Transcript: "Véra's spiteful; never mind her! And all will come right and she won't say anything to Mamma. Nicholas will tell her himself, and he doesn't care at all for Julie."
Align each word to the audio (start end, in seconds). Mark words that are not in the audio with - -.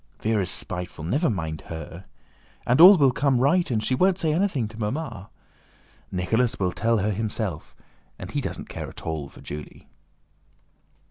"Véra's 0.19 0.49
spiteful; 0.49 1.03
never 1.03 1.29
mind 1.29 1.61
her! 1.67 2.05
And 2.65 2.81
all 2.81 2.97
will 2.97 3.11
come 3.11 3.39
right 3.39 3.69
and 3.69 3.83
she 3.83 3.93
won't 3.93 4.17
say 4.17 4.33
anything 4.33 4.67
to 4.69 4.79
Mamma. 4.79 5.29
Nicholas 6.11 6.57
will 6.59 6.71
tell 6.71 6.97
her 6.97 7.11
himself, 7.11 7.75
and 8.17 8.31
he 8.31 8.41
doesn't 8.41 8.67
care 8.67 8.89
at 8.89 9.03
all 9.03 9.29
for 9.29 9.41
Julie." 9.41 9.89